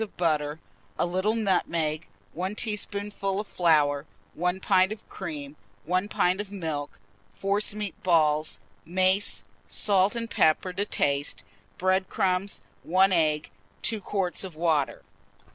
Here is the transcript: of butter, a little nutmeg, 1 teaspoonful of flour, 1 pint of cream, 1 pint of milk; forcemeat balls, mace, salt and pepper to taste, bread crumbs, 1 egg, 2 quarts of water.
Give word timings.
of 0.01 0.17
butter, 0.17 0.59
a 0.97 1.05
little 1.05 1.35
nutmeg, 1.35 2.07
1 2.33 2.55
teaspoonful 2.55 3.39
of 3.39 3.45
flour, 3.45 4.07
1 4.33 4.59
pint 4.59 4.91
of 4.91 5.07
cream, 5.07 5.55
1 5.85 6.07
pint 6.07 6.41
of 6.41 6.51
milk; 6.51 6.97
forcemeat 7.33 7.93
balls, 8.01 8.59
mace, 8.83 9.43
salt 9.67 10.15
and 10.15 10.31
pepper 10.31 10.73
to 10.73 10.85
taste, 10.85 11.43
bread 11.77 12.09
crumbs, 12.09 12.61
1 12.81 13.11
egg, 13.11 13.51
2 13.83 14.01
quarts 14.01 14.43
of 14.43 14.55
water. 14.55 15.03